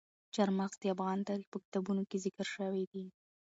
[0.33, 3.05] چار مغز د افغان تاریخ په کتابونو کې ذکر شوی دي.